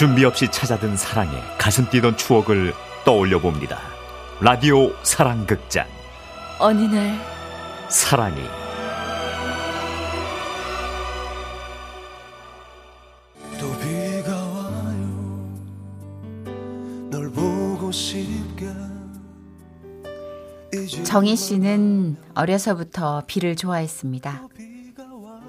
준비 0.00 0.24
없이 0.24 0.48
찾아든 0.50 0.96
사랑에 0.96 1.30
가슴 1.58 1.86
뛰던 1.90 2.16
추억을 2.16 2.72
떠올려 3.04 3.38
봅니다. 3.38 3.80
라디오 4.40 4.94
사랑극장. 5.02 5.86
어느 6.58 6.80
날 6.84 7.20
사랑이 7.90 8.40
또 13.60 13.76
비가 13.78 14.34
와요 14.34 15.58
널 17.10 17.30
보고 17.30 17.92
싶게 17.92 18.68
정희 21.04 21.36
씨는 21.36 22.16
어려서부터 22.34 23.24
비를 23.26 23.54
좋아했습니다. 23.54 24.48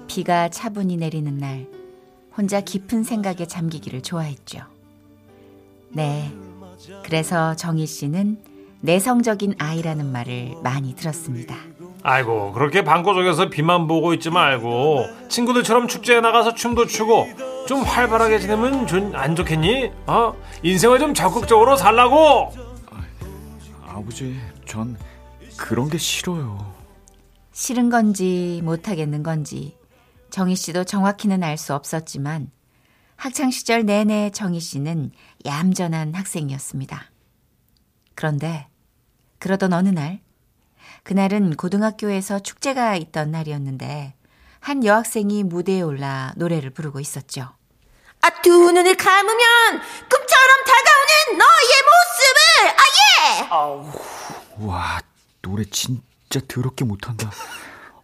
비가 0.08 0.50
차분히 0.50 0.98
내리는 0.98 1.38
날 1.38 1.66
혼자 2.36 2.60
깊은 2.60 3.04
생각에 3.04 3.46
잠기기를 3.46 4.02
좋아했죠. 4.02 4.60
네. 5.90 6.32
그래서 7.04 7.54
정희 7.54 7.86
씨는 7.86 8.38
내성적인 8.80 9.54
아이라는 9.58 10.10
말을 10.10 10.56
많이 10.62 10.94
들었습니다. 10.96 11.54
아이고 12.02 12.52
그렇게 12.52 12.82
방구석에서 12.82 13.48
비만 13.48 13.86
보고 13.86 14.12
있지 14.14 14.30
말고 14.30 15.06
친구들처럼 15.28 15.86
축제에 15.86 16.20
나가서 16.20 16.54
춤도 16.54 16.86
추고 16.86 17.28
좀 17.68 17.82
활발하게 17.82 18.40
지내면 18.40 18.88
좀안 18.88 19.36
좋겠니? 19.36 19.92
어? 20.08 20.34
인생을 20.64 20.98
좀 20.98 21.14
적극적으로 21.14 21.76
살라고 21.76 22.52
아버지, 23.86 24.36
전 24.66 24.96
그런 25.56 25.88
게 25.88 25.98
싫어요. 25.98 26.72
싫은 27.52 27.90
건지 27.90 28.60
못 28.64 28.88
하겠는 28.88 29.22
건지 29.22 29.76
정희 30.32 30.56
씨도 30.56 30.84
정확히는 30.84 31.42
알 31.44 31.58
수 31.58 31.74
없었지만 31.74 32.50
학창 33.16 33.50
시절 33.50 33.84
내내 33.84 34.30
정희 34.30 34.60
씨는 34.60 35.12
얌전한 35.44 36.14
학생이었습니다. 36.14 37.10
그런데 38.14 38.66
그러던 39.38 39.74
어느 39.74 39.90
날 39.90 40.20
그날은 41.04 41.54
고등학교에서 41.56 42.38
축제가 42.40 42.96
있던 42.96 43.30
날이었는데 43.30 44.14
한 44.60 44.84
여학생이 44.84 45.44
무대에 45.44 45.82
올라 45.82 46.32
노래를 46.36 46.70
부르고 46.70 46.98
있었죠. 46.98 47.54
아, 48.22 48.30
두 48.40 48.50
눈을 48.72 48.96
감으면 48.96 49.80
꿈처럼 50.08 50.64
다가오는 50.64 51.38
너의 51.38 51.72
모습을! 51.90 52.68
아, 52.78 52.82
예! 54.60 54.64
와, 54.64 55.00
노래 55.42 55.64
진짜 55.64 56.40
더럽게 56.48 56.84
못한다. 56.84 57.30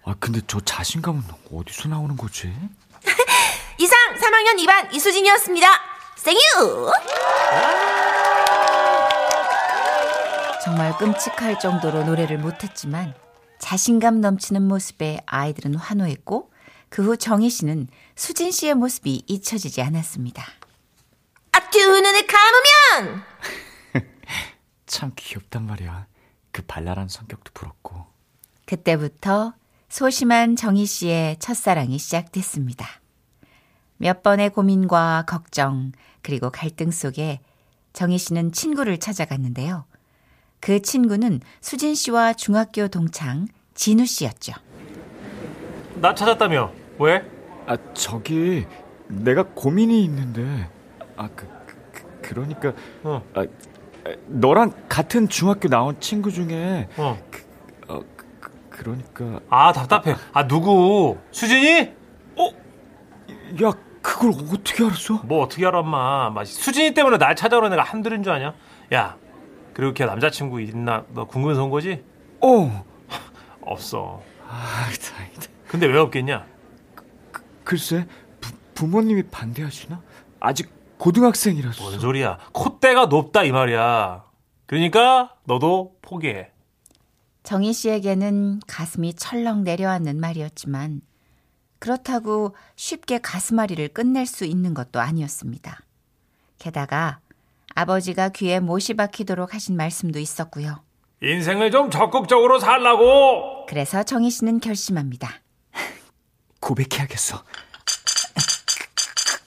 아, 0.08 0.14
근데 0.18 0.40
저 0.46 0.58
자신감은 0.58 1.22
어디서 1.52 1.90
나오는 1.90 2.16
거지? 2.16 2.48
이상 3.78 3.98
3학년 4.14 4.56
2반 4.58 4.90
이수진이었습니다. 4.94 5.66
생유! 6.16 6.90
정말 10.64 10.96
끔찍할 10.96 11.58
정도로 11.60 12.04
노래를 12.04 12.38
못했지만 12.38 13.12
자신감 13.58 14.22
넘치는 14.22 14.62
모습에 14.66 15.20
아이들은 15.26 15.74
환호했고 15.74 16.50
그 16.88 17.02
후 17.04 17.18
정희 17.18 17.50
씨는 17.50 17.88
수진 18.16 18.50
씨의 18.50 18.76
모습이 18.76 19.24
잊혀지지 19.26 19.82
않았습니다. 19.82 20.42
아, 21.52 21.68
두 21.68 21.78
눈을 21.80 22.26
감으면! 22.26 23.22
참 24.86 25.12
귀엽단 25.16 25.66
말이야. 25.66 26.06
그 26.50 26.62
발랄한 26.62 27.08
성격도 27.08 27.52
부럽고. 27.52 28.06
그때부터 28.64 29.52
소심한 29.88 30.54
정희 30.54 30.84
씨의 30.84 31.38
첫사랑이 31.38 31.98
시작됐습니다. 31.98 32.86
몇 33.96 34.22
번의 34.22 34.50
고민과 34.50 35.24
걱정, 35.26 35.92
그리고 36.22 36.50
갈등 36.50 36.90
속에 36.90 37.40
정희 37.94 38.18
씨는 38.18 38.52
친구를 38.52 38.98
찾아갔는데요. 38.98 39.86
그 40.60 40.82
친구는 40.82 41.40
수진 41.60 41.94
씨와 41.94 42.34
중학교 42.34 42.88
동창 42.88 43.48
진우 43.74 44.04
씨였죠. 44.04 44.52
나 45.96 46.14
찾았다며 46.14 46.72
왜? 46.98 47.24
아, 47.66 47.76
저기 47.94 48.66
내가 49.08 49.42
고민이 49.42 50.04
있는데. 50.04 50.68
아, 51.16 51.28
그, 51.34 51.48
그 51.92 52.02
그러니까 52.22 52.72
어. 53.02 53.22
아, 53.34 53.40
아, 54.04 54.14
너랑 54.26 54.72
같은 54.88 55.28
중학교 55.28 55.68
나온 55.68 55.98
친구 55.98 56.30
중에 56.30 56.88
어. 56.96 57.02
어, 57.02 57.18
그, 57.30 57.47
그, 58.78 58.84
그러니까 58.84 59.40
아 59.50 59.72
답답해 59.72 60.16
아 60.32 60.46
누구? 60.46 61.18
수진이? 61.32 61.98
야, 63.62 63.72
그걸 64.02 64.32
어떻게 64.52 64.84
알았어? 64.84 65.22
뭐 65.24 65.42
어떻게 65.42 65.66
알아 65.66 65.80
엄마 65.80 66.30
마 66.30 66.44
수진이 66.44 66.94
때문에 66.94 67.18
날 67.18 67.34
찾아오는 67.34 67.72
애가 67.72 67.82
한둘인 67.82 68.22
줄 68.22 68.32
아냐? 68.32 68.54
야 68.92 69.16
그리고 69.74 69.92
걔 69.94 70.04
남자친구 70.06 70.60
있나 70.60 71.04
너 71.10 71.24
궁금해서 71.26 71.64
온 71.64 71.70
거지? 71.70 72.04
어. 72.40 72.84
없어 73.62 74.22
아, 74.48 74.88
다행이다. 75.14 75.42
근데 75.68 75.86
왜 75.86 75.98
없겠냐? 75.98 76.46
글쎄, 77.64 78.06
부, 78.40 78.50
부모님이 78.74 79.24
반대하시나? 79.24 80.00
아직 80.40 80.70
고등학생이라서. 80.98 81.82
뭔 81.82 82.00
소리야 82.00 82.38
콧대가 82.52 83.06
높다 83.06 83.44
이 83.44 83.52
말이야 83.52 84.24
그러니까 84.66 85.34
너도 85.44 85.92
포기해 86.02 86.50
정희 87.48 87.72
씨에게는 87.72 88.60
가슴이 88.66 89.14
철렁 89.14 89.64
내려앉는 89.64 90.20
말이었지만 90.20 91.00
그렇다고 91.78 92.54
쉽게 92.76 93.20
가슴앓이를 93.20 93.88
끝낼 93.88 94.26
수 94.26 94.44
있는 94.44 94.74
것도 94.74 95.00
아니었습니다. 95.00 95.80
게다가 96.58 97.20
아버지가 97.74 98.28
귀에 98.28 98.60
못이 98.60 98.92
박히도록 98.98 99.54
하신 99.54 99.78
말씀도 99.78 100.18
있었고요. 100.18 100.84
인생을 101.22 101.70
좀 101.70 101.90
적극적으로 101.90 102.58
살라고 102.58 103.64
그래서 103.64 104.02
정희 104.02 104.28
씨는 104.28 104.60
결심합니다. 104.60 105.40
고백해야겠어. 106.60 107.42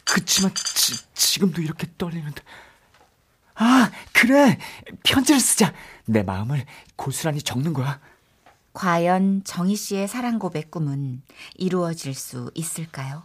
그, 0.06 0.16
그치만 0.16 0.52
지, 0.56 0.96
지금도 1.14 1.62
이렇게 1.62 1.86
떨리는데. 2.00 2.42
아, 3.54 3.92
그래. 4.22 4.60
편지를 5.04 5.42
쓰자. 5.42 5.74
내 6.06 6.22
마음을 6.22 6.64
고스란히 6.96 7.42
적는 7.42 7.74
거야. 7.74 8.00
과연 8.72 9.42
정희 9.44 9.76
씨의 9.76 10.08
사랑 10.08 10.38
고백 10.38 10.70
꿈은 10.70 11.24
이루어질 11.56 12.14
수 12.14 12.52
있을까요? 12.54 13.24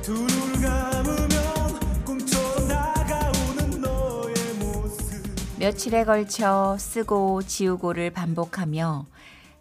두 0.00 0.14
눈을 0.14 0.62
감으면 0.62 2.04
꿈처럼 2.06 2.66
다가오는 2.66 3.80
너의 3.82 4.34
모습 4.58 5.22
며칠에 5.58 6.04
걸쳐 6.04 6.78
쓰고 6.80 7.42
지우고를 7.42 8.12
반복하며 8.12 9.04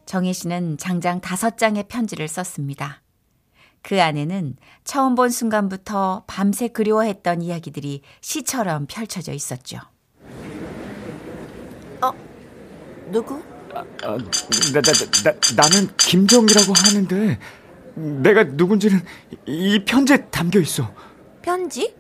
정희 0.05 0.33
씨는 0.33 0.77
장장 0.77 1.19
다섯 1.19 1.57
장의 1.57 1.83
편지를 1.89 2.29
썼습니다. 2.29 3.01
그 3.81 4.01
안에는 4.01 4.55
처음 4.83 5.15
본 5.15 5.29
순간부터 5.29 6.23
밤새 6.27 6.67
그리워했던 6.67 7.41
이야기들이 7.41 8.01
시처럼 8.21 8.85
펼쳐져 8.87 9.33
있었죠. 9.33 9.79
누구? 13.11 13.41
아, 13.73 13.83
나, 14.01 14.17
나, 14.81 14.81
나, 14.81 14.91
나, 15.23 15.63
나는 15.63 15.89
김정이라고 15.97 16.73
하는데, 16.73 17.39
내가 17.95 18.43
누군지는 18.43 19.03
이 19.45 19.83
편지에 19.83 20.25
담겨 20.29 20.59
있어. 20.59 20.93
편지? 21.41 21.95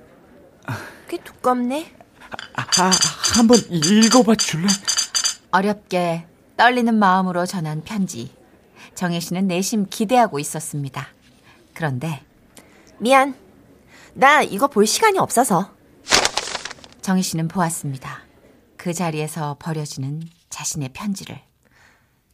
꽤 1.07 1.17
두껍네. 1.17 1.91
아, 2.55 2.61
아, 2.61 2.91
한번 3.35 3.59
읽어봐 3.69 4.35
줄래? 4.35 4.67
어렵게 5.51 6.25
떨리는 6.57 6.93
마음으로 6.93 7.45
전한 7.45 7.81
편지. 7.83 8.31
정혜 8.93 9.19
씨는 9.19 9.47
내심 9.47 9.87
기대하고 9.89 10.39
있었습니다. 10.39 11.07
그런데 11.79 12.21
미안. 12.97 13.33
나 14.13 14.41
이거 14.41 14.67
볼 14.67 14.85
시간이 14.85 15.17
없어서. 15.17 15.71
정희 16.99 17.21
씨는 17.21 17.47
보았습니다. 17.47 18.19
그 18.75 18.93
자리에서 18.93 19.55
버려지는 19.61 20.23
자신의 20.49 20.89
편지를. 20.89 21.39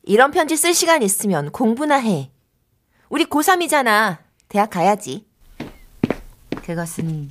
이런 0.02 0.32
편지 0.32 0.58
쓸 0.58 0.74
시간 0.74 1.04
있으면 1.04 1.52
공부나 1.52 1.98
해. 1.98 2.32
우리 3.08 3.26
고3이잖아. 3.26 4.18
대학 4.50 4.72
가야지. 4.72 5.28
그것은 6.64 7.30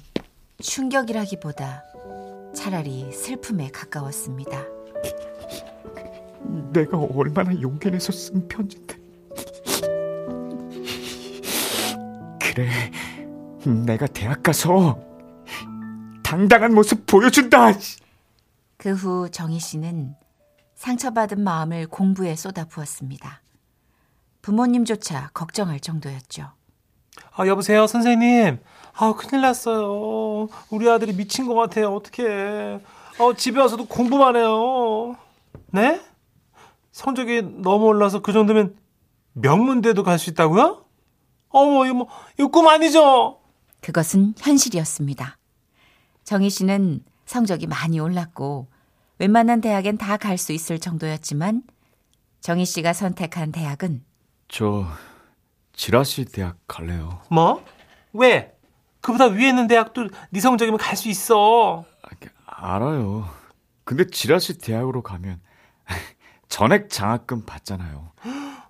충격이라기보다 0.63 1.83
차라리 2.55 3.11
슬픔에 3.13 3.71
가까웠습니다. 3.71 4.65
내가 6.73 6.97
얼마나 6.97 7.61
용기 7.61 7.91
내서 7.91 8.13
쓴 8.13 8.47
편지인데. 8.47 8.94
그래, 12.55 12.69
내가 13.85 14.07
대학 14.07 14.43
가서 14.43 14.99
당당한 16.23 16.75
모습 16.75 17.07
보여준다. 17.07 17.73
그 18.77 18.91
후 18.93 19.29
정희 19.31 19.59
씨는 19.59 20.15
상처받은 20.75 21.41
마음을 21.43 21.87
공부에 21.87 22.37
쏟아 22.37 22.65
부었습니다. 22.67 23.41
부모님조차 24.43 25.31
걱정할 25.33 25.81
정도였죠. 25.81 26.51
아, 27.37 27.47
여보세요, 27.47 27.87
선생님. 27.87 28.59
아, 28.97 29.15
큰일 29.17 29.43
났어요. 29.43 30.49
우리 30.71 30.89
아들이 30.91 31.15
미친 31.15 31.47
것 31.47 31.55
같아요. 31.55 31.95
어떡해. 31.95 32.81
어, 33.21 33.35
집에 33.35 33.61
와서도 33.61 33.87
공부만 33.87 34.37
해요. 34.37 35.17
네? 35.73 36.01
성적이 36.93 37.43
너무 37.63 37.87
올라서 37.87 38.21
그 38.21 38.33
정도면 38.33 38.77
명문대도 39.33 40.03
갈 40.03 40.19
수 40.19 40.31
있다고요? 40.31 40.84
어머, 41.55 41.87
이거 41.87 41.95
뭐, 41.95 42.09
이거 42.39 42.49
꿈 42.49 42.67
아니죠? 42.69 43.41
그것은 43.81 44.35
현실이었습니다. 44.39 45.39
정희 46.25 46.51
씨는 46.51 47.05
성적이 47.27 47.67
많이 47.69 48.01
올랐고 48.01 48.67
웬만한 49.19 49.61
대학엔 49.61 49.97
다 49.99 50.17
갈 50.17 50.37
수 50.37 50.53
있을 50.53 50.79
정도였지만 50.81 51.63
정희 52.41 52.65
씨가 52.65 52.93
선택한 52.93 53.53
대학은 53.53 54.05
저 54.49 54.87
지라시 55.75 56.25
대학 56.25 56.57
갈래요. 56.67 57.23
뭐? 57.31 57.65
왜? 58.13 58.53
그보다 59.01 59.27
위에 59.27 59.49
있는 59.49 59.67
대학도 59.69 60.09
네 60.31 60.41
성적이면 60.41 60.79
갈 60.79 60.97
수 60.97 61.09
있어. 61.09 61.85
아, 62.03 62.09
그, 62.19 62.29
알아요. 62.47 63.29
근데 63.85 64.07
지라시 64.07 64.59
대학으로 64.59 65.03
가면 65.03 65.41
전액 66.49 66.89
장학금 66.91 67.45
받잖아요. 67.45 68.13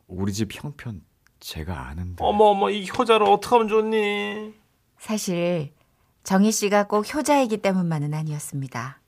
우리 0.07 0.33
집 0.33 0.53
형편 0.53 1.01
제가 1.45 1.89
아는데. 1.89 2.25
어머, 2.25 2.45
어머, 2.47 2.71
이 2.71 2.89
효자를 2.89 3.27
어떻게 3.27 3.55
하면 3.55 3.69
좋니? 3.69 4.55
사실 4.99 5.75
정희 6.23 6.51
씨가 6.51 6.87
꼭 6.87 7.15
효자이기 7.15 7.59
때문만은 7.59 8.15
아니었습니다. 8.15 8.99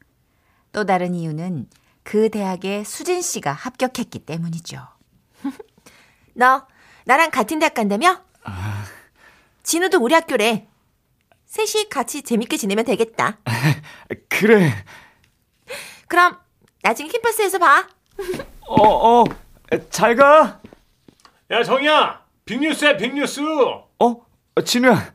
또 0.71 0.85
다른 0.85 1.15
이유는 1.15 1.71
그 2.03 2.29
대학에 2.29 2.85
수진 2.85 3.23
씨가 3.23 3.53
합격했기 3.53 4.19
때문이죠. 4.19 4.87
너 6.35 6.67
나랑 7.06 7.31
같은 7.31 7.59
대학 7.59 7.73
간다며? 7.73 8.21
진우도 9.62 9.99
우리 10.03 10.12
학교래. 10.12 10.69
셋이 11.47 11.88
같이 11.88 12.21
재밌게 12.21 12.59
지내면 12.59 12.85
되겠다. 12.85 13.38
그래. 14.29 14.85
그럼 16.06 16.37
나중에 16.83 17.09
캠퍼스에서 17.09 17.59
봐. 17.59 17.88
어, 18.69 19.23
어. 19.23 19.25
잘 19.88 20.15
가. 20.15 20.61
야, 21.50 21.62
정이야! 21.62 22.25
빅뉴스야, 22.51 22.97
빅뉴스! 22.97 23.41
어? 23.99 24.27
진우야. 24.65 25.13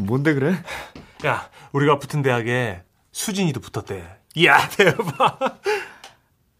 뭔데 0.00 0.34
그래? 0.34 0.60
야, 1.24 1.48
우리가 1.72 1.98
붙은 2.00 2.20
대학에 2.22 2.82
수진이도 3.12 3.60
붙었대. 3.60 4.04
이야, 4.34 4.68
대박! 4.76 5.62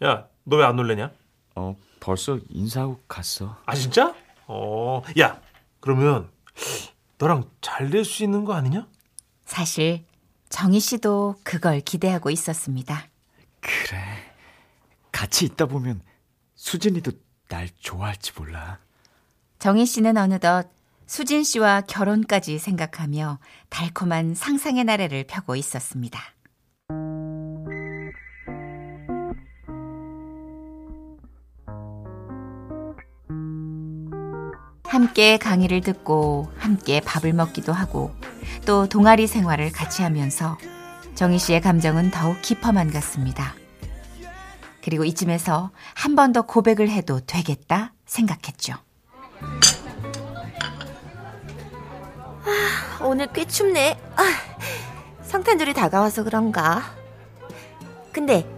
야, 0.05 0.29
너 0.45 0.57
왜 0.59 0.65
안 0.65 0.77
놀래냐? 0.77 1.11
어, 1.57 1.77
벌써 1.99 2.39
인사하고 2.49 3.01
갔어. 3.09 3.61
아, 3.67 3.75
진짜? 3.75 4.15
어, 4.47 5.03
야, 5.19 5.41
그러면 5.81 6.31
너랑 7.19 7.51
잘 7.61 7.91
될 7.91 8.05
수 8.05 8.23
있는 8.23 8.45
거 8.45 8.55
아니냐? 8.55 8.87
사실 9.45 10.05
정희 10.49 10.79
씨도 10.79 11.37
그걸 11.43 11.81
기대하고 11.81 12.31
있었습니다. 12.31 13.09
그래. 13.61 13.99
같이 15.11 15.45
있다 15.45 15.67
보면 15.67 16.03
수진이도 16.55 17.11
날 17.49 17.69
좋아할지 17.81 18.33
몰라. 18.37 18.79
정희 19.65 19.87
씨는 19.87 20.19
어느덧 20.19 20.69
수진 21.07 21.43
씨와 21.43 21.81
결혼까지 21.87 22.59
생각하며 22.59 23.39
달콤한 23.71 24.35
상상의 24.35 24.85
나래를 24.85 25.25
펴고 25.27 25.57
있었습니다. 25.57 26.21
함께 34.85 35.39
강의를 35.39 35.81
듣고 35.81 36.53
함께 36.59 37.01
밥을 37.01 37.33
먹기도 37.33 37.73
하고 37.73 38.15
또 38.67 38.87
동아리 38.87 39.27
생활을 39.27 39.73
같이 39.73 40.03
하면서 40.03 40.59
정희 41.15 41.39
씨의 41.39 41.63
감정은 41.63 42.11
더욱 42.11 42.37
깊어만 42.43 42.91
갔습니다. 42.93 43.55
그리고 44.83 45.07
이쯤에서 45.07 45.71
한 45.95 46.17
번 46.17 46.35
더 46.35 46.43
고백을 46.43 46.91
해도 46.91 47.21
되겠다 47.21 47.95
생각했죠. 48.05 48.75
오늘 53.05 53.27
꽤 53.33 53.45
춥네. 53.45 53.99
아, 54.17 54.23
성탄절이 55.23 55.75
다가와서 55.75 56.25
그런가. 56.25 56.83
근데 58.13 58.49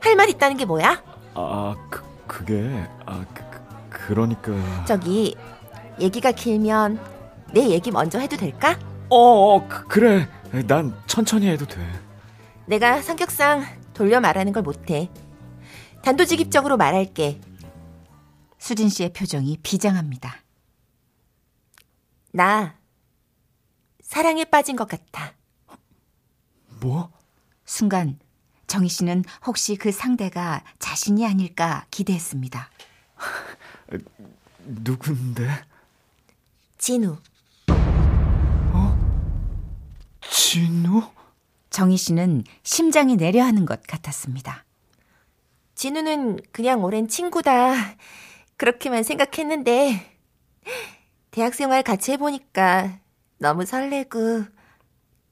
할 0.00 0.16
말 0.16 0.28
있다는 0.30 0.56
게 0.56 0.64
뭐야? 0.64 1.02
아, 1.34 1.76
그, 1.90 2.02
그게, 2.26 2.86
아, 3.06 3.24
그, 3.32 3.42
그, 3.50 4.06
그러니까. 4.08 4.52
저기 4.86 5.36
얘기가 6.00 6.32
길면 6.32 6.98
내 7.52 7.68
얘기 7.68 7.90
먼저 7.90 8.18
해도 8.18 8.36
될까? 8.36 8.78
어, 9.08 9.16
어 9.56 9.68
그, 9.68 9.86
그래. 9.86 10.28
난 10.66 10.94
천천히 11.06 11.46
해도 11.48 11.64
돼. 11.66 11.80
내가 12.66 13.00
성격상 13.02 13.64
돌려 13.94 14.20
말하는 14.20 14.52
걸 14.52 14.62
못해. 14.64 15.10
단도직입적으로 16.02 16.76
말할게. 16.76 17.40
수진 18.58 18.88
씨의 18.88 19.12
표정이 19.12 19.58
비장합니다. 19.62 20.34
나 22.32 22.74
사랑에 24.10 24.44
빠진 24.44 24.74
것 24.74 24.88
같아. 24.88 25.34
뭐? 26.80 27.12
순간 27.64 28.18
정희 28.66 28.88
씨는 28.88 29.22
혹시 29.46 29.76
그 29.76 29.92
상대가 29.92 30.64
자신이 30.80 31.24
아닐까 31.24 31.86
기대했습니다. 31.92 32.70
누군데? 34.66 35.48
진우. 36.76 37.18
진우? 40.28 41.08
정희 41.70 41.96
씨는 41.96 42.42
심장이 42.64 43.14
내려하는 43.14 43.64
것 43.64 43.80
같았습니다. 43.86 44.64
진우는 45.76 46.40
그냥 46.50 46.82
오랜 46.82 47.06
친구다. 47.06 47.94
그렇게만 48.56 49.04
생각했는데 49.04 50.18
대학 51.30 51.54
생활 51.54 51.84
같이 51.84 52.10
해보니까 52.10 52.98
너무 53.40 53.64
설레고 53.64 54.44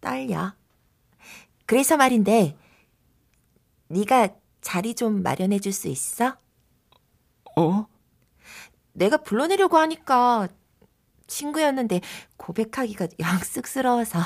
떨려. 0.01 0.55
그래서 1.67 1.97
말인데 1.99 2.57
네가 3.89 4.31
자리 4.63 4.95
좀 4.95 5.23
마련해 5.23 5.59
줄 5.61 5.73
수 5.73 5.89
있어? 5.89 6.39
어? 7.57 7.87
내가 8.93 9.19
불러내려고 9.19 9.77
하니까 9.77 10.49
친구였는데 11.27 12.01
고백하기가 12.39 13.09
영 13.21 13.39
쑥스러워서 13.39 14.19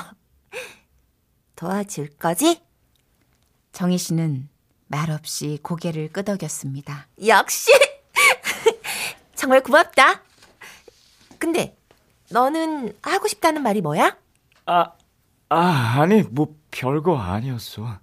도와줄 1.57 2.09
거지? 2.17 2.63
정희 3.73 3.97
씨는 3.97 4.47
말없이 4.87 5.59
고개를 5.61 6.13
끄덕였습니다. 6.13 7.07
역시 7.25 7.71
정말 9.35 9.61
고맙다. 9.61 10.23
근데 11.37 11.75
너는 12.33 12.97
하고 13.03 13.27
싶다는 13.27 13.61
말이 13.61 13.79
뭐야? 13.81 14.17
아, 14.65 14.91
아, 15.49 15.95
아니, 15.99 16.23
뭐, 16.23 16.55
별거 16.71 17.17
아니었어. 17.17 17.99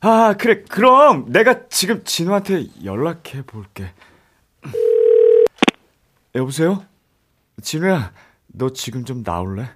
아, 0.00 0.34
그래, 0.38 0.62
그럼 0.64 1.30
내가 1.30 1.68
지금 1.68 2.02
진우한테 2.04 2.66
연락해 2.82 3.42
볼게. 3.46 3.92
여보세요? 6.34 6.84
진우야, 7.62 8.12
너 8.46 8.70
지금 8.72 9.04
좀 9.04 9.22
나올래? 9.22 9.68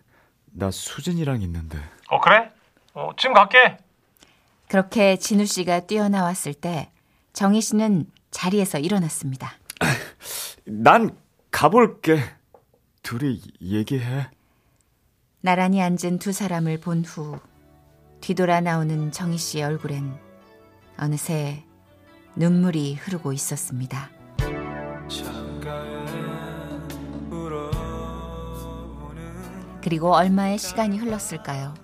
나 0.46 0.70
수진이랑 0.70 1.42
있는데. 1.42 1.78
어, 2.08 2.18
그래? 2.20 2.50
어, 2.94 3.10
지금 3.18 3.34
갈게. 3.34 3.76
그렇게 4.68 5.16
진우 5.16 5.44
씨가 5.44 5.80
뛰어나왔을 5.80 6.54
때 6.54 6.90
정희 7.34 7.60
씨는 7.60 8.06
자리에서 8.30 8.78
일어났습니다. 8.78 9.52
난 10.64 11.16
가볼게. 11.50 12.35
둘이 13.06 13.40
얘기해. 13.62 14.28
나란히 15.40 15.80
앉은 15.80 16.18
두 16.18 16.32
사람을 16.32 16.80
본 16.80 17.04
후 17.04 17.38
뒤돌아 18.20 18.60
나오는 18.60 19.12
정희 19.12 19.38
씨의 19.38 19.62
얼굴엔 19.62 20.18
어느새 20.98 21.62
눈물이 22.34 22.96
흐르고 22.96 23.32
있었습니다. 23.32 24.10
그리고 29.82 30.12
얼마의 30.12 30.58
시간이 30.58 30.98
흘렀을까요? 30.98 31.74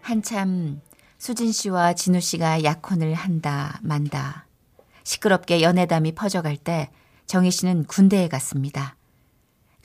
한참 0.00 0.80
수진 1.18 1.50
씨와 1.50 1.94
진우 1.94 2.20
씨가 2.20 2.62
약혼을 2.62 3.14
한다 3.14 3.80
만다 3.82 4.46
시끄럽게 5.02 5.60
연애담이 5.62 6.12
퍼져갈 6.12 6.56
때 6.56 6.88
정희 7.26 7.50
씨는 7.50 7.86
군대에 7.86 8.28
갔습니다. 8.28 8.94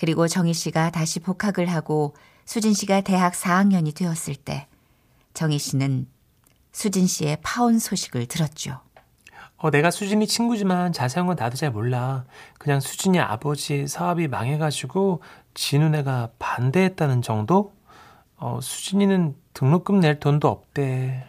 그리고 0.01 0.27
정희 0.27 0.55
씨가 0.55 0.89
다시 0.89 1.19
복학을 1.19 1.67
하고 1.67 2.15
수진 2.43 2.73
씨가 2.73 3.01
대학 3.01 3.33
4학년이 3.33 3.93
되었을 3.93 4.33
때 4.33 4.67
정희 5.35 5.59
씨는 5.59 6.07
수진 6.71 7.05
씨의 7.05 7.37
파혼 7.43 7.77
소식을 7.77 8.25
들었죠. 8.25 8.79
어, 9.57 9.69
내가 9.69 9.91
수진이 9.91 10.25
친구지만 10.25 10.91
자세한 10.91 11.27
건 11.27 11.35
나도 11.37 11.55
잘 11.55 11.69
몰라. 11.69 12.25
그냥 12.57 12.79
수진이 12.79 13.19
아버지 13.19 13.87
사업이 13.87 14.27
망해가지고 14.27 15.21
진우네가 15.53 16.31
반대했다는 16.39 17.21
정도? 17.21 17.71
어, 18.37 18.57
수진이는 18.59 19.35
등록금 19.53 19.99
낼 19.99 20.19
돈도 20.19 20.47
없대. 20.47 21.27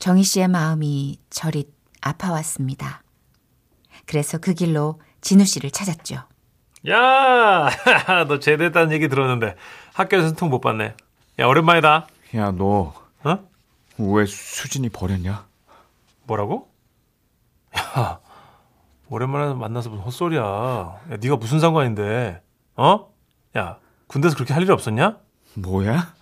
정희 0.00 0.24
씨의 0.24 0.48
마음이 0.48 1.20
저릿 1.30 1.72
아파왔습니다. 2.00 3.04
그래서 4.04 4.38
그 4.38 4.52
길로 4.52 5.00
진우 5.20 5.44
씨를 5.44 5.70
찾았죠. 5.70 6.33
야, 6.88 7.70
너 8.28 8.38
제대했다는 8.38 8.92
얘기 8.92 9.08
들었는데 9.08 9.56
학교에서 9.94 10.34
통못 10.34 10.60
받네. 10.60 10.94
야, 11.38 11.46
오랜만이다. 11.46 12.06
야, 12.36 12.50
너왜 12.50 12.92
어? 13.24 14.26
수진이 14.26 14.90
버렸냐? 14.90 15.46
뭐라고? 16.24 16.68
야, 17.76 18.20
오랜만에 19.08 19.54
만나서 19.54 19.88
무슨 19.90 20.04
헛소리야. 20.04 20.42
야, 20.42 21.00
네가 21.20 21.36
무슨 21.36 21.58
상관인데? 21.58 22.42
어? 22.76 23.12
야, 23.56 23.78
군대에서 24.06 24.34
그렇게 24.36 24.52
할 24.52 24.62
일이 24.62 24.72
없었냐? 24.72 25.18
뭐야? 25.54 26.14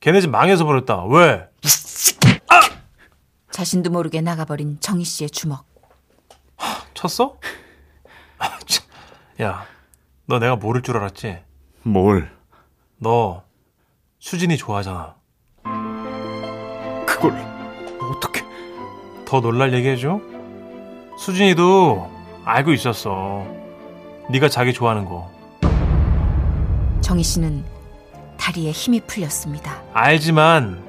걔네 0.00 0.20
집 0.20 0.30
망해서 0.30 0.64
버렸다. 0.64 1.04
왜? 1.04 1.48
자신도 3.50 3.90
모르게 3.90 4.20
나가버린 4.20 4.78
정희 4.80 5.04
씨의 5.04 5.30
주먹. 5.30 5.66
쳤어? 6.94 7.38
아, 8.38 8.58
참. 8.66 8.86
야, 9.42 9.66
너 10.28 10.38
내가 10.38 10.56
모를 10.56 10.82
줄 10.82 10.98
알았지? 10.98 11.38
뭘? 11.84 12.30
너 12.98 13.44
수진이 14.18 14.58
좋아하잖아. 14.58 15.14
그걸 17.06 17.32
어떻게? 18.12 18.44
더 19.26 19.40
놀랄 19.40 19.72
얘기해줘? 19.72 20.20
수진이도 21.18 22.10
알고 22.44 22.72
있었어. 22.74 23.46
네가 24.28 24.50
자기 24.50 24.74
좋아하는 24.74 25.06
거. 25.06 25.30
정희 27.00 27.22
씨는 27.22 27.64
다리에 28.36 28.70
힘이 28.70 29.00
풀렸습니다. 29.00 29.82
알지만 29.94 30.84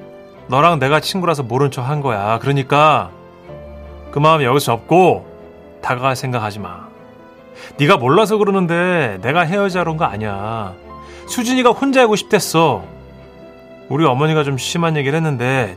너랑 0.48 0.80
내가 0.80 1.00
친구라서 1.00 1.42
모른 1.44 1.70
척 1.70 1.88
한 1.88 2.02
거야. 2.02 2.38
그러니까 2.40 3.10
그 4.10 4.18
마음 4.18 4.42
여기서 4.42 4.66
접고 4.76 5.26
다가갈 5.80 6.14
생각하지 6.14 6.58
마. 6.58 6.89
네가 7.78 7.96
몰라서 7.96 8.36
그러는데 8.36 9.18
내가 9.22 9.40
헤어지러 9.40 9.90
온거 9.90 10.04
아니야. 10.04 10.74
수진이가 11.26 11.70
혼자 11.70 12.02
하고 12.02 12.16
싶댔어. 12.16 12.84
우리 13.88 14.04
어머니가 14.04 14.44
좀 14.44 14.58
심한 14.58 14.96
얘기를 14.96 15.16
했는데 15.16 15.76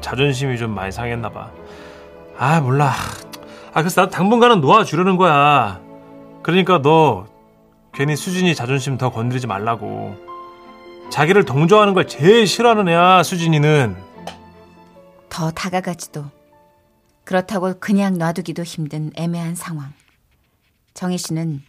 자존심이 0.00 0.58
좀 0.58 0.70
많이 0.70 0.92
상했나 0.92 1.30
봐. 1.30 1.50
아 2.38 2.60
몰라. 2.60 2.92
아 3.72 3.82
그래서 3.82 4.02
나도 4.02 4.10
당분간은 4.12 4.60
놓아주려는 4.60 5.16
거야. 5.16 5.80
그러니까 6.42 6.80
너 6.80 7.26
괜히 7.92 8.16
수진이 8.16 8.54
자존심 8.54 8.96
더 8.96 9.10
건드리지 9.10 9.46
말라고. 9.46 10.16
자기를 11.10 11.44
동정하는 11.44 11.94
걸 11.94 12.06
제일 12.06 12.46
싫어하는 12.46 12.88
애야 12.88 13.22
수진이는. 13.22 13.96
더 15.28 15.50
다가가지도 15.50 16.24
그렇다고 17.24 17.74
그냥 17.78 18.18
놔두기도 18.18 18.62
힘든 18.62 19.10
애매한 19.16 19.54
상황. 19.54 19.92
정희 20.98 21.16
씨는 21.16 21.62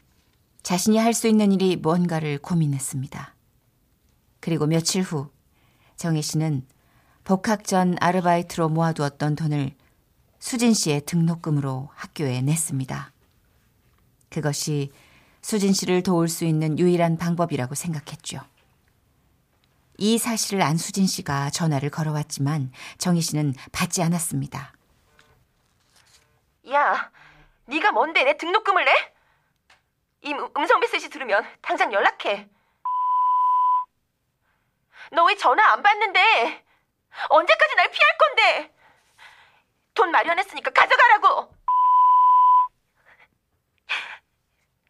자신이 0.63 0.97
할 0.97 1.13
수 1.13 1.27
있는 1.27 1.51
일이 1.51 1.75
뭔가를 1.75 2.39
고민했습니다. 2.39 3.35
그리고 4.39 4.65
며칠 4.65 5.03
후 5.03 5.29
정희 5.97 6.23
씨는 6.23 6.65
복학 7.25 7.63
전 7.63 7.95
아르바이트로 8.01 8.69
모아두었던 8.69 9.35
돈을 9.35 9.75
수진 10.39 10.73
씨의 10.73 11.01
등록금으로 11.05 11.89
학교에 11.93 12.41
냈습니다. 12.41 13.11
그것이 14.31 14.91
수진 15.43 15.73
씨를 15.73 16.01
도울 16.01 16.27
수 16.27 16.43
있는 16.43 16.79
유일한 16.79 17.19
방법이라고 17.19 17.75
생각했죠. 17.75 18.39
이 19.99 20.17
사실을 20.17 20.63
안 20.63 20.75
수진 20.75 21.05
씨가 21.05 21.51
전화를 21.51 21.91
걸어왔지만 21.91 22.71
정희 22.97 23.21
씨는 23.21 23.53
받지 23.71 24.01
않았습니다. 24.01 24.73
야, 26.71 27.11
네가 27.67 27.91
뭔데 27.91 28.23
내 28.23 28.35
등록금을 28.35 28.85
내? 28.85 29.18
이 30.21 30.33
음- 30.33 30.49
음성 30.57 30.79
메시지 30.79 31.09
들으면 31.09 31.45
당장 31.61 31.91
연락해. 31.93 32.49
너 35.11 35.23
왜 35.25 35.35
전화 35.35 35.71
안 35.73 35.81
받는데? 35.81 36.65
언제까지 37.29 37.75
날 37.75 37.89
피할 37.89 38.17
건데? 38.17 38.75
돈 39.93 40.11
마련했으니까 40.11 40.71
가져가라고. 40.71 41.55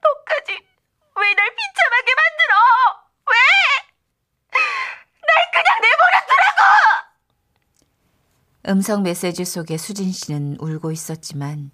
너까지 0.02 0.52
왜 1.16 1.34
날 1.36 1.56
비참하게 1.56 2.16
만들어? 2.16 2.56
왜? 3.28 3.36
날 5.22 5.52
그냥 5.52 5.82
내버려두라고! 5.82 7.10
음성 8.70 9.04
메시지 9.04 9.46
속에 9.46 9.78
수진 9.78 10.12
씨는 10.12 10.58
울고 10.60 10.92
있었지만 10.92 11.72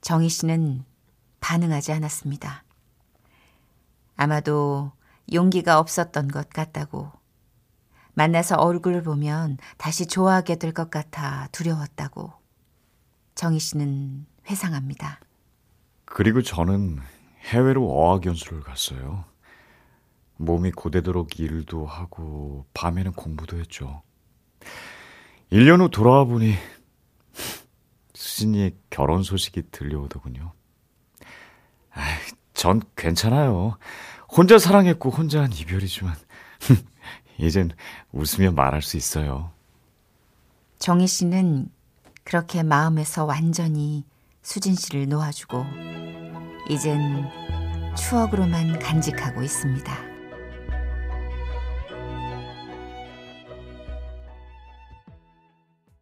정희 0.00 0.28
씨는 0.28 0.84
반응하지 1.40 1.92
않았습니다. 1.92 2.64
아마도 4.22 4.92
용기가 5.32 5.80
없었던 5.80 6.28
것 6.28 6.48
같다고 6.48 7.10
만나서 8.14 8.54
얼굴을 8.56 9.02
보면 9.02 9.56
다시 9.78 10.06
좋아하게 10.06 10.56
될 10.56 10.72
것 10.72 10.90
같아 10.90 11.48
두려웠다고 11.50 12.32
정희 13.34 13.58
씨는 13.58 14.26
회상합니다. 14.48 15.18
그리고 16.04 16.40
저는 16.42 17.00
해외로 17.50 17.90
어학 17.90 18.24
연수를 18.26 18.60
갔어요. 18.60 19.24
몸이 20.36 20.70
고되도록 20.70 21.40
일도 21.40 21.86
하고 21.86 22.66
밤에는 22.74 23.12
공부도 23.12 23.58
했죠. 23.58 24.02
1년 25.50 25.80
후 25.80 25.90
돌아와 25.90 26.24
보니 26.24 26.54
수진이의 28.14 28.76
결혼 28.90 29.22
소식이 29.24 29.70
들려오더군요. 29.72 30.52
아, 31.94 32.00
전 32.54 32.80
괜찮아요. 32.96 33.76
혼자 34.34 34.58
사랑했고 34.58 35.10
혼자 35.10 35.42
한 35.42 35.52
이별이지만 35.52 36.14
이젠 37.38 37.70
웃으며 38.12 38.52
말할 38.52 38.80
수 38.82 38.96
있어요. 38.96 39.50
정희 40.78 41.06
씨는 41.06 41.68
그렇게 42.24 42.62
마음에서 42.62 43.24
완전히 43.24 44.04
수진 44.42 44.74
씨를 44.74 45.08
놓아주고 45.08 45.64
이젠 46.70 47.28
추억으로만 47.96 48.78
간직하고 48.78 49.42
있습니다. 49.42 50.11